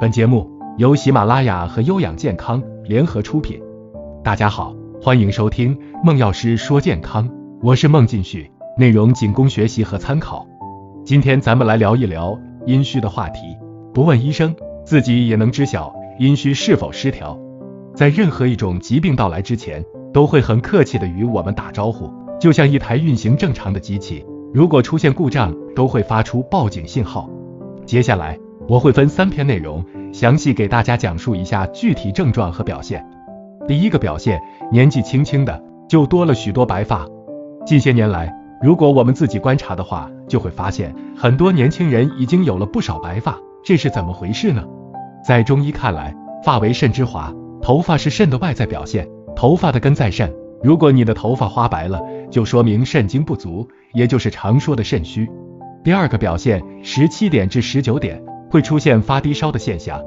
[0.00, 3.60] 本节目由喜马拉雅和优养健康联合出品。
[4.24, 7.28] 大家好，欢迎收听孟药师说健康，
[7.60, 10.46] 我是孟进旭，内容仅供学习和参考。
[11.04, 12.34] 今天咱们来聊一聊
[12.64, 13.40] 阴虚的话题。
[13.92, 17.38] 不问医生，自己也能知晓阴虚是否失调。
[17.94, 22.10] 在任何一种疾病到来之前，都会很客气的与我们打招呼，
[22.40, 24.24] 就像一台运行正常的机器，
[24.54, 27.28] 如果出现故障，都会发出报警信号。
[27.84, 28.38] 接下来
[28.70, 33.04] 我会分三篇内容，详细给大家讲述一下具体症状和表现。
[33.66, 34.40] 第一个表现，
[34.70, 37.04] 年纪轻轻的就多了许多白发。
[37.66, 38.32] 近些年来，
[38.62, 44.62] 如果我们自己观察的话，就会发现很多年轻人已经有了不少白发，这是怎么回事呢？
[45.26, 50.32] 在中医看来，发为肾之华，头发是肾的外在表现，头发的根在肾。
[50.62, 55.28] 如果你的头发花白了，就说明肾精不足，也就是常说的肾虚。
[55.82, 60.00] 第二个表现，十七点至十九点会出现发低烧的现象。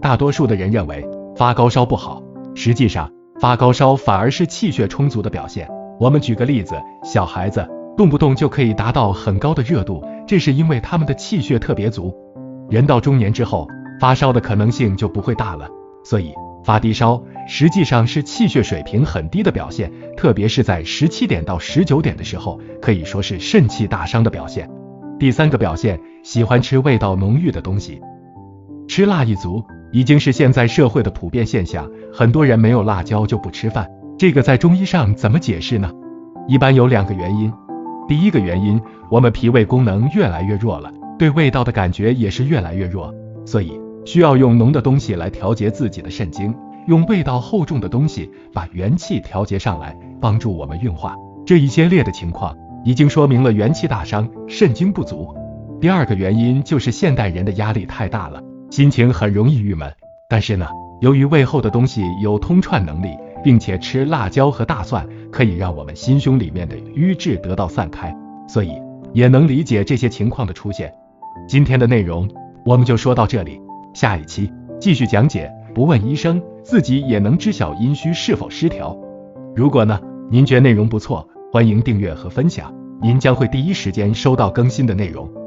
[0.00, 1.04] 大多数的人认为
[1.36, 2.22] 发高烧不好，
[2.54, 3.10] 实际上
[3.40, 5.68] 发高烧反而是气血充足的表现。
[5.98, 12.14] 我们举个例子，小孩子动不动就可以达到很高的热度，这是因为他们的气血特别足。
[12.70, 13.66] 人到中年之后，
[14.00, 15.68] 发烧的可能性就不会大了，
[16.04, 16.32] 所以
[16.62, 24.70] 发低烧实际上是气血水平很低的表现，特别是在十七点到十九点的时候，可以说是肾气大伤的表现。
[25.18, 28.00] 第三个表现，喜欢吃味道浓郁的东西，
[28.86, 35.90] 吃辣一族已经是现在社会的普遍现象，很多人没有辣椒就不吃饭，这个在中医上怎么解释呢？
[36.46, 37.52] 一般有两个原因，
[38.06, 43.12] 第一个原因，我们脾胃功能越来越弱了，对味道的感觉也是越来越弱，
[43.44, 43.72] 所以
[44.04, 46.54] 需要用浓的东西来调节自己的肾精，
[46.86, 51.16] 用味道厚重的东西把元气调节上来，帮助我们运化。
[51.44, 52.56] 这一系列的情况。
[52.84, 55.34] 已经说明了元气大伤，肾精不足。
[55.80, 59.92] 第二个原因就是现代人的压力太大了，心情很容易郁闷。
[60.28, 60.66] 但是呢，
[61.00, 68.14] 由于胃后的东西有通串能力，并且吃辣椒和大蒜可以让我们心胸里面的瘀滞得到散开，
[68.48, 68.72] 所以
[69.12, 70.92] 也能理解这些情况的出现。
[71.48, 72.28] 今天的内容
[72.64, 73.60] 我们就说到这里，
[73.94, 75.50] 下一期继续讲解。
[75.74, 78.98] 不问医生，自己也能知晓阴虚是否失调。
[79.54, 81.28] 如果呢，您觉内容不错。
[81.50, 82.70] 欢迎订阅和分享，
[83.00, 85.37] 您将会第一时间收到更新的内容。